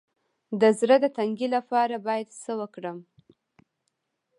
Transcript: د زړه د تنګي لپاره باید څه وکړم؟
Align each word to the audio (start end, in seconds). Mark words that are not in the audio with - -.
د 0.61 0.63
زړه 0.79 0.95
د 1.03 1.05
تنګي 1.17 1.47
لپاره 1.55 1.95
باید 2.07 2.27
څه 2.41 2.51
وکړم؟ 2.61 2.97